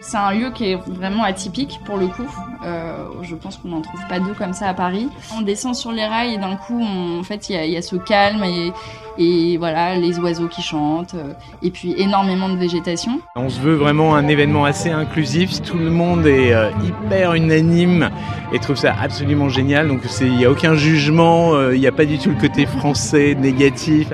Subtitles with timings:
[0.00, 2.28] C'est un lieu qui est vraiment atypique pour le coup.
[2.64, 5.08] Euh, je pense qu'on n'en trouve pas deux comme ça à Paris.
[5.36, 8.44] On descend sur les rails et d'un coup, en fait, il y a, ce calme
[8.44, 8.72] et,
[9.18, 11.32] et, voilà, les oiseaux qui chantent euh,
[11.62, 13.20] et puis énormément de végétation.
[13.34, 15.62] On se veut vraiment un événement assez inclusif.
[15.62, 18.10] Tout le monde est euh, hyper unanime
[18.52, 19.88] et trouve ça absolument génial.
[19.88, 23.34] Donc il n'y a aucun jugement, il n'y a pas du tout le côté français
[23.34, 24.08] négatif.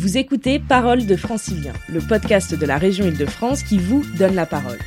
[0.00, 4.46] Vous écoutez Parole de Francilien, le podcast de la région Île-de-France qui vous donne la
[4.46, 4.78] parole.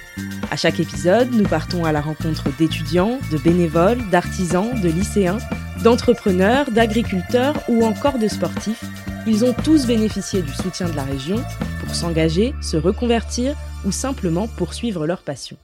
[0.49, 5.37] À chaque épisode, nous partons à la rencontre d'étudiants, de bénévoles, d'artisans, de lycéens,
[5.83, 8.83] d'entrepreneurs, d'agriculteurs ou encore de sportifs.
[9.27, 11.43] Ils ont tous bénéficié du soutien de la région
[11.81, 15.57] pour s'engager, se reconvertir ou simplement poursuivre leur passion.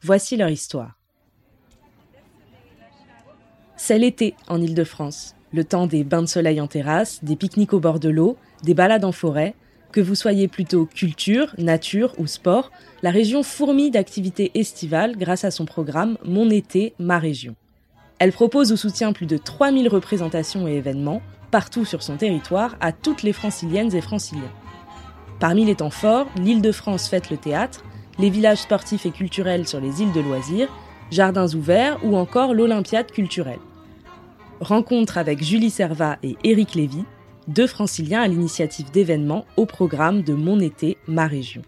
[0.00, 0.98] Voici leur histoire.
[3.76, 7.80] C'est l'été en Île-de-France, le temps des bains de soleil en terrasse, des pique-niques au
[7.80, 9.54] bord de l'eau, des balades en forêt,
[9.92, 15.52] que vous soyez plutôt culture, nature ou sport, la région fourmille d'activités estivales grâce à
[15.52, 17.54] son programme Mon été, ma région.
[18.18, 22.90] Elle propose ou soutient plus de 3000 représentations et événements partout sur son territoire à
[22.90, 24.50] toutes les franciliennes et franciliens.
[25.38, 27.84] Parmi les temps forts, l'île de France fête le théâtre,
[28.18, 30.68] les villages sportifs et culturels sur les îles de loisirs,
[31.12, 33.60] jardins ouverts ou encore l'Olympiade culturelle.
[34.58, 37.04] Rencontre avec Julie Servat et Éric Lévy,
[37.48, 41.62] deux franciliens à l'initiative d'événements au programme de Mon été, ma région.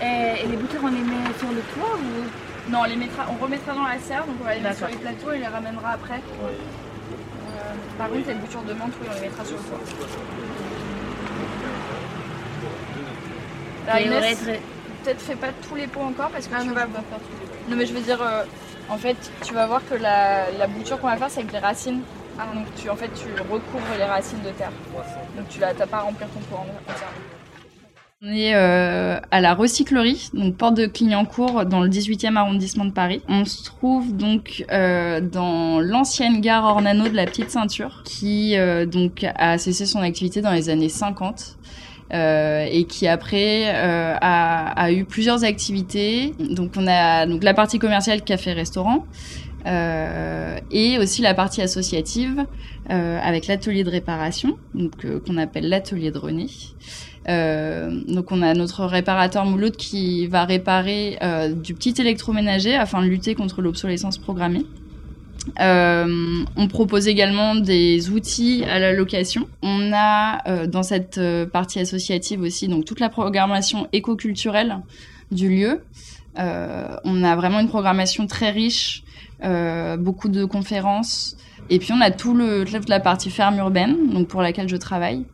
[0.00, 2.70] Et, les bouteilles, on les met sur le toit ou?
[2.70, 4.88] Non, on les mettra, on remettra dans la serre, donc on va les mettre sur
[4.88, 6.20] les plateaux et les ramènera après.
[6.42, 9.78] Euh, par contre, les bouteilles de menthe, oui, on les mettra sur le toit.
[13.86, 14.38] Là, Inès,
[15.02, 17.18] peut-être fais pas tous les pots encore parce que ah, tu vas pas faire
[17.68, 18.44] Non, mais je veux dire, euh,
[18.88, 21.58] en fait, tu vas voir que la, la bouture qu'on va faire, c'est avec les
[21.58, 22.02] racines.
[22.38, 24.72] Ah, donc tu, en fait, tu recouvres les racines de terre.
[25.36, 26.62] Donc tu n'as pas à remplir ton pot
[28.22, 32.92] On est euh, à la recyclerie, donc porte de Clignancourt, dans le 18e arrondissement de
[32.92, 33.22] Paris.
[33.28, 38.86] On se trouve donc euh, dans l'ancienne gare Ornano de la Petite Ceinture, qui euh,
[38.86, 41.58] donc a cessé son activité dans les années 50.
[42.12, 46.34] et qui après a, a, eu plusieurs activités.
[46.38, 49.06] Donc on a donc la partie commerciale café-restaurant,
[49.64, 52.46] et aussi la partie associative
[52.90, 54.58] euh, avec l'atelier de réparation,
[55.04, 56.46] euh, qu'on appelle l'atelier de René.
[58.08, 61.18] donc on a notre réparateur Mouloud qui va réparer
[61.62, 64.64] du petit électroménager afin de lutter contre l'obsolescence programmée.
[65.60, 69.48] on propose également des outils à la location.
[69.62, 71.20] On a dans cette
[71.52, 74.78] partie associative aussi donc toute la programmation éco-culturelle
[75.30, 75.82] du lieu.
[76.36, 79.11] on a vraiment une programmation très riche euh,
[79.98, 81.36] beaucoup de conférences.
[81.70, 84.76] Et puis on a tout le, toute la partie ferme urbaine, donc pour laquelle je
[84.76, 85.24] travaille.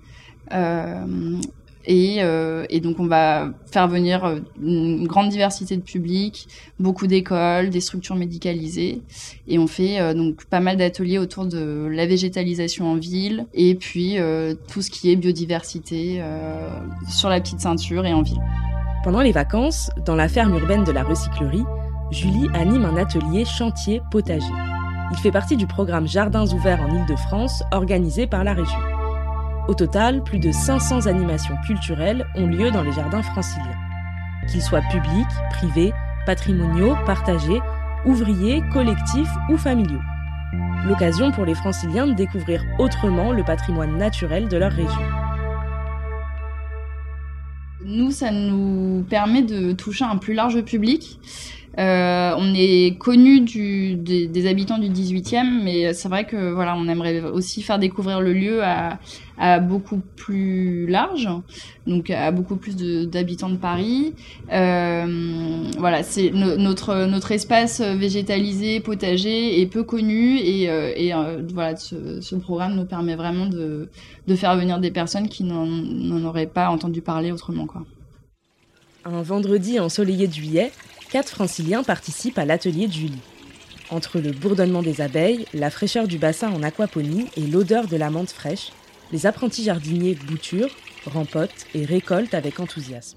[0.53, 1.37] Euh,
[1.85, 6.47] et, euh, et, donc on va faire venir une grande diversité de publics,
[6.79, 9.01] beaucoup d'écoles, des structures médicalisées,
[9.47, 14.19] et on fait donc pas mal d'ateliers autour de la végétalisation en ville, et puis
[14.71, 16.23] tout ce qui est biodiversité
[17.09, 18.43] sur la petite ceinture et en ville.
[19.03, 21.65] Pendant les vacances, dans la ferme urbaine de la recyclerie,
[22.11, 24.53] Julie anime un atelier chantier potager.
[25.11, 28.79] Il fait partie du programme Jardins ouverts en Île-de-France organisé par la région.
[29.69, 33.77] Au total, plus de 500 animations culturelles ont lieu dans les jardins franciliens.
[34.51, 35.93] Qu'ils soient publics, privés,
[36.25, 37.61] patrimoniaux, partagés,
[38.07, 40.01] ouvriers, collectifs ou familiaux.
[40.87, 45.03] L'occasion pour les franciliens de découvrir autrement le patrimoine naturel de leur région.
[47.85, 51.19] Nous, ça nous permet de toucher un plus large public.
[51.79, 57.21] Euh, on est connu des, habitants du 18e, mais c'est vrai que voilà, on aimerait
[57.23, 58.99] aussi faire découvrir le lieu à,
[59.61, 61.29] beaucoup plus large,
[61.87, 62.75] donc à beaucoup plus
[63.07, 64.13] d'habitants de, Paris.
[64.53, 72.35] Euh, voilà, c'est notre notre espace végétalisé, potager est peu connu et, euh, voilà, ce,
[72.35, 73.89] programme nous permet vraiment de,
[74.27, 77.85] de faire venir des personnes qui n'en auraient pas entendu parler autrement, quoi.
[79.05, 80.73] Un vendredi ensoleillé de juillet,
[81.09, 83.23] quatre franciliens participent à l'atelier de Julie.
[83.91, 88.11] Entre le bourdonnement des abeilles, la fraîcheur du bassin en aquaponie et l'odeur de la
[88.11, 88.71] menthe fraîche,
[89.13, 90.75] les apprentis jardiniers bouturent,
[91.07, 93.17] rempotent et récoltent avec enthousiasme.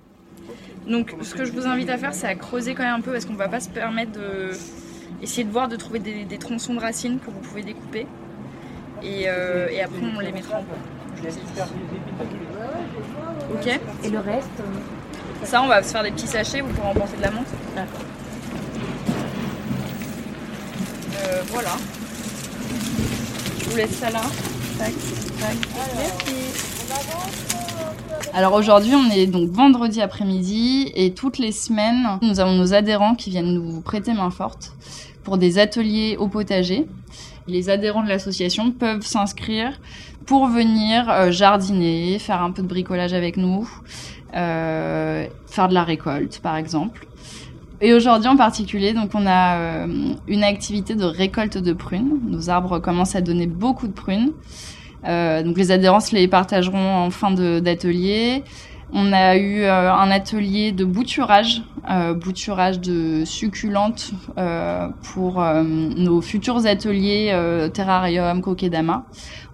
[0.88, 3.12] Donc ce que je vous invite à faire, c'est à creuser quand même un peu
[3.12, 4.52] parce qu'on ne va pas se permettre de
[5.22, 8.08] essayer de voir, de trouver des, tronçons de racines que vous pouvez découper.
[9.04, 10.78] Et, euh, après on les mettra en pot.
[13.54, 14.64] Ok Et le reste euh,
[15.44, 17.48] ça, on va se faire des petits sachets, vous pourrez emporter de la menthe.
[17.76, 18.02] D'accord.
[21.16, 21.78] Euh, voilà.
[23.60, 24.22] Je vous laisse ça là.
[28.34, 33.16] Alors aujourd'hui, on est donc vendredi après-midi et toutes les semaines, nous avons nos adhérents
[33.16, 34.74] qui viennent nous prêter main forte
[35.24, 36.88] pour des ateliers au potager.
[37.48, 39.80] Les adhérents de l'association peuvent s'inscrire
[40.26, 43.70] pour venir euh, jardiner, faire un peu de bricolage avec nous,
[44.36, 47.08] euh, faire de la récolte par exemple.
[47.84, 49.88] Et aujourd'hui en particulier, donc on a euh,
[50.28, 52.20] une activité de récolte de prunes.
[52.28, 54.34] Nos arbres commencent à donner beaucoup de prunes.
[55.08, 58.44] Euh, donc les adhérents les partageront en fin d'atelier.
[58.94, 61.64] On a eu euh, un atelier de bouturage,
[62.22, 64.12] bouturage de succulentes
[65.02, 67.36] pour nos futurs ateliers
[67.74, 69.06] terrarium, kokedama.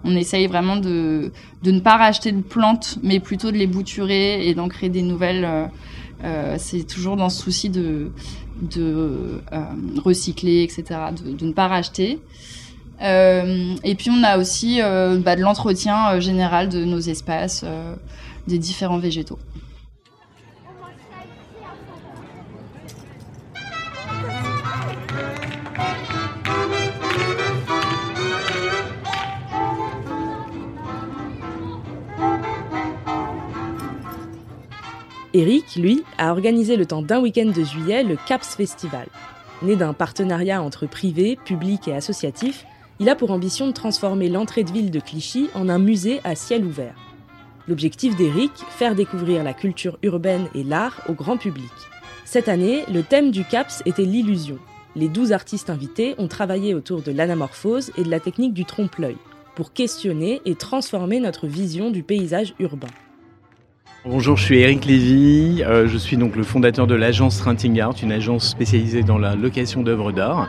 [0.04, 1.32] On essaye vraiment de,
[1.62, 5.02] de ne pas racheter de plantes, mais plutôt de les bouturer et d'en créer des
[5.02, 5.70] nouvelles
[6.24, 8.10] euh, c'est toujours dans ce souci de,
[8.76, 9.38] euh,
[10.04, 10.84] recycler, etc.,
[11.16, 12.20] de, de, ne pas racheter.
[13.00, 17.64] Euh, et puis on a aussi bah, de l'entretien général de nos espaces,
[18.46, 19.38] des différents végétaux.
[35.38, 39.06] Eric, lui, a organisé le temps d'un week-end de juillet le CAPS Festival.
[39.62, 42.66] Né d'un partenariat entre privé, public et associatif,
[42.98, 46.34] il a pour ambition de transformer l'entrée de ville de Clichy en un musée à
[46.34, 46.96] ciel ouvert.
[47.68, 51.70] L'objectif d'Eric, faire découvrir la culture urbaine et l'art au grand public.
[52.24, 54.58] Cette année, le thème du CAPS était l'illusion.
[54.96, 59.18] Les 12 artistes invités ont travaillé autour de l'anamorphose et de la technique du trompe-l'œil
[59.54, 62.88] pour questionner et transformer notre vision du paysage urbain.
[64.04, 67.94] Bonjour, je suis Eric Lévy, euh, je suis donc le fondateur de l'agence Rinting Art,
[68.00, 70.48] une agence spécialisée dans la location d'œuvres d'art,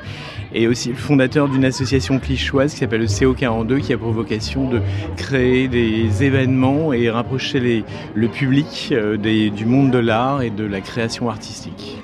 [0.54, 4.69] et aussi le fondateur d'une association clichoise qui s'appelle le CO42, qui a pour vocation
[4.69, 4.81] de
[5.18, 10.80] créer des événements et rapprocher le public euh, du monde de l'art et de la
[10.80, 11.98] création artistique.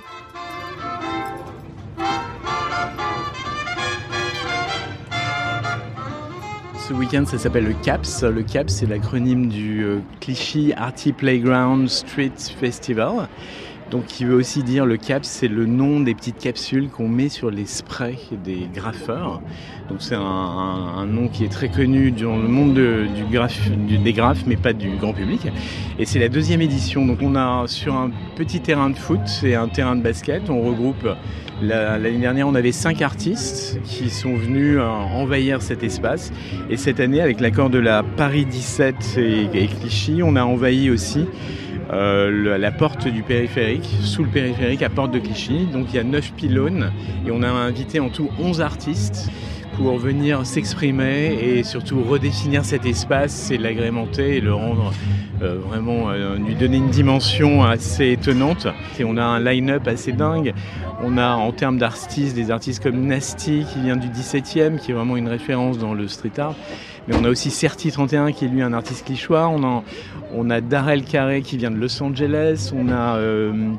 [6.87, 8.21] Ce week-end, ça s'appelle le CAPS.
[8.21, 13.27] Le CAPS, c'est l'acronyme du euh, Clichy Arty Playground Street Festival.
[13.91, 17.29] Donc, qui veut aussi dire le CAPS, c'est le nom des petites capsules qu'on met
[17.29, 19.41] sur les sprays des graffeurs.
[19.89, 23.99] Donc, c'est un, nom qui est très connu dans le monde de, du graphe, du,
[23.99, 25.41] des graphes, mais pas du grand public.
[25.99, 27.05] Et c'est la deuxième édition.
[27.05, 30.61] Donc, on a sur un petit terrain de foot et un terrain de basket, on
[30.61, 31.07] regroupe
[31.61, 36.33] L'année dernière, on avait cinq artistes qui sont venus envahir cet espace.
[36.69, 40.89] Et cette année, avec l'accord de la Paris 17 et, et Clichy, on a envahi
[40.89, 41.25] aussi
[41.91, 45.67] euh, la porte du périphérique, sous le périphérique à Porte de Clichy.
[45.71, 46.91] Donc il y a neuf pylônes
[47.25, 49.29] et on a invité en tout 11 artistes
[49.77, 54.93] pour venir s'exprimer et surtout redéfinir cet espace et l'agrémenter et le rendre
[55.41, 58.67] euh, vraiment, euh, lui donner une dimension assez étonnante.
[58.99, 60.53] Et on a un line-up assez dingue.
[61.03, 64.93] On a en termes d'artistes des artistes comme Nasty qui vient du 17e, qui est
[64.93, 66.55] vraiment une référence dans le street art.
[67.07, 69.47] Mais on a aussi Certi 31 qui est lui un artiste clichois.
[69.47, 69.83] On a,
[70.33, 72.71] on a Darrell Carré qui vient de Los Angeles.
[72.75, 73.73] On a euh,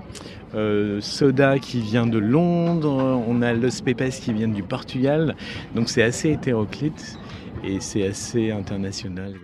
[0.55, 3.23] euh, Soda qui vient de Londres.
[3.27, 5.35] On a Los Pepes qui vient du Portugal.
[5.75, 7.19] Donc c'est assez hétéroclite
[7.65, 9.35] et c'est assez international.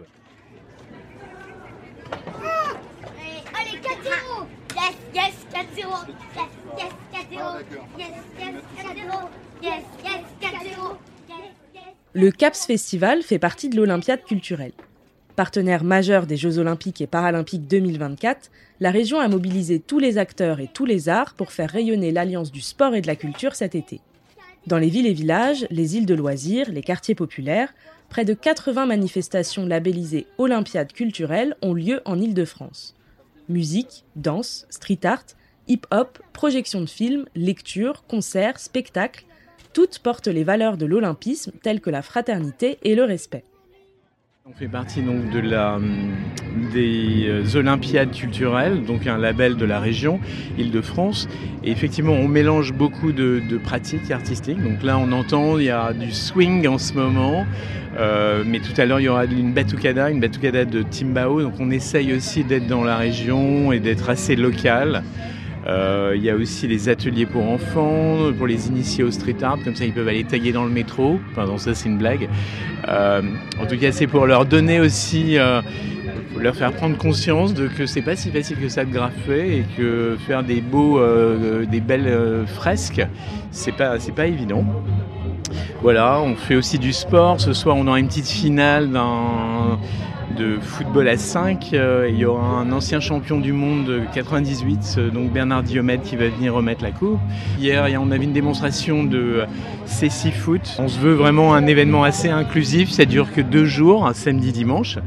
[3.55, 5.89] Allez, 4-0 Yes, yes, 4-0
[6.39, 7.65] Yes, yes, 4-0
[7.99, 9.29] Yes, yes, 4-0
[9.63, 10.12] Yes, yes, 4-0
[12.15, 14.75] Le CAPS Festival fait partie de l'Olympiade culturelle.
[15.35, 18.51] Partenaire majeur des Jeux olympiques et paralympiques 2024,
[18.81, 22.53] la région a mobilisé tous les acteurs et tous les arts pour faire rayonner l'alliance
[22.53, 24.03] du sport et de la culture cet été.
[24.67, 27.73] Dans les villes et villages, les îles de loisirs, les quartiers populaires,
[28.11, 32.95] près de 80 manifestations labellisées Olympiade culturelle ont lieu en Île-de-France.
[33.49, 35.25] Musique, danse, street art,
[35.67, 39.25] hip-hop, projections de films, lectures, concerts, spectacles,
[39.73, 43.45] toutes portent les valeurs de l'olympisme telles que la fraternité et le respect.
[44.45, 45.79] On fait partie donc de la,
[46.73, 50.19] des Olympiades culturelles, donc un label de la région
[50.59, 51.29] Île-de-France.
[51.63, 54.61] Et effectivement, on mélange beaucoup de, de, pratiques artistiques.
[54.61, 57.47] Donc là, on entend, il y a du swing en ce moment,
[57.97, 61.41] euh, mais tout à l'heure, il y aura une batucada, une batucada de Timbao.
[61.41, 65.05] Donc on essaye aussi d'être dans la région et d'être assez local.
[65.67, 69.59] Euh, il y a aussi les ateliers pour enfants, pour les initiés au street art,
[69.65, 71.21] comme ça ils peuvent aller taguer dans le métro.
[71.37, 72.29] Donc ça c'est une blague.
[72.89, 73.23] Euh,
[73.61, 75.63] en tout cas, c'est pour leur donner aussi, euh,
[76.37, 79.65] leur faire prendre conscience de que c'est pas si facile que ça de graffer et
[79.77, 81.01] que faire des beaux,
[81.71, 83.07] des belles fresques,
[83.51, 84.65] c'est pas, c'est pas évident.
[85.83, 87.41] Voilà, on fait aussi du sport.
[87.41, 88.89] Ce soir, on aura une petite finale
[90.37, 91.71] de football à 5.
[91.73, 96.03] Euh, il y aura un ancien champion du monde de 98, euh, donc Bernard Diomède,
[96.03, 97.19] qui va venir remettre la coupe.
[97.59, 99.45] Hier, on avait une démonstration de
[99.87, 100.77] Cécy Foot.
[100.79, 102.91] On se veut vraiment un événement assez inclusif.
[102.91, 104.99] Ça dure que deux jours, un samedi, dimanche.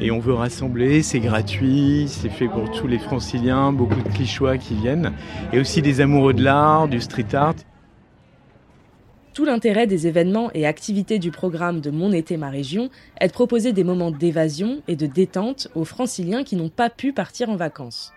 [0.00, 4.56] Et on veut rassembler, c'est gratuit, c'est fait pour tous les franciliens, beaucoup de clichois
[4.56, 5.12] qui viennent.
[5.52, 7.54] Et aussi des amoureux de l'art, du street art.
[9.38, 12.90] Tout l'intérêt des événements et activités du programme de Mon été, ma région
[13.20, 17.12] est de proposer des moments d'évasion et de détente aux franciliens qui n'ont pas pu
[17.12, 18.12] partir en vacances.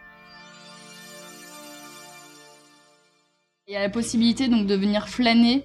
[3.68, 5.63] Il y a la possibilité donc de venir flâner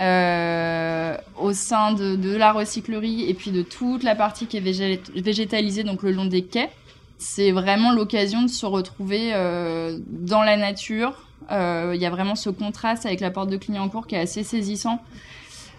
[0.00, 5.84] euh, au sein de, la recyclerie et puis de toute la partie qui est végétalisée
[5.84, 6.70] donc le long des quais.
[7.18, 12.50] C'est vraiment l'occasion de se retrouver euh, dans la nature, il y a vraiment ce
[12.50, 15.00] contraste avec la porte de Clignancourt qui est assez saisissant.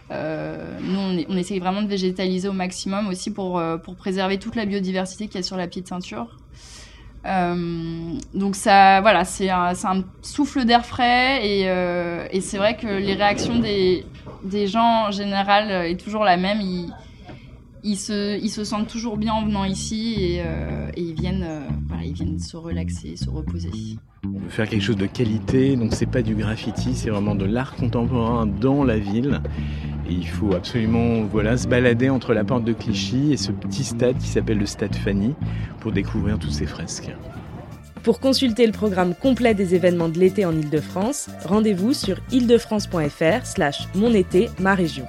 [0.09, 4.55] Euh, nous, on, essaye vraiment de végétaliser au maximum aussi pour, euh, pour préserver toute
[4.55, 6.27] la biodiversité qu'il y a sur la petite ceinture.
[8.33, 9.74] donc ça, voilà, c'est un,
[10.21, 16.24] souffle d'air frais et, c'est vrai que les réactions des, gens en général est toujours
[16.24, 16.62] la même.
[17.88, 21.48] Ils, se, ils se sentent toujours bien en venant ici et, et ils, viennent,
[21.88, 23.70] voilà, ils viennent se relaxer, se reposer.
[24.25, 27.46] On veut faire quelque chose de qualité, donc c'est pas du graffiti, c'est vraiment de
[27.46, 29.41] l'art contemporain dans la ville.
[30.10, 33.84] Et il faut absolument voilà, se balader entre la porte de Clichy et ce petit
[33.84, 35.34] stade qui s'appelle le Stade Fanny
[35.79, 37.12] pour découvrir toutes ces fresques.
[38.03, 43.88] Pour consulter le programme complet des événements de l'été en Ile-de-France, rendez-vous sur ile-de-france.fr slash
[43.96, 45.06] mon été, ma région.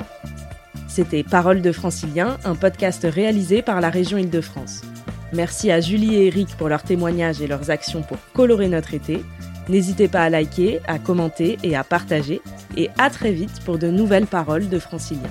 [0.98, 4.82] C'était Parole de Francilien, un podcast réalisé par la région Ile-de-France.
[5.32, 9.22] Merci à Julie et Eric pour leurs témoignages et leurs actions pour colorer notre été.
[9.68, 12.40] N'hésitez pas à liker, à commenter et à partager.
[12.76, 15.30] Et à très vite pour de nouvelles paroles de Francilien.